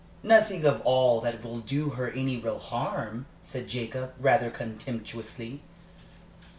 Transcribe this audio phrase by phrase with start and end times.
[0.23, 5.61] "Nothing of all that will do her any real harm," said Jacob, rather contemptuously.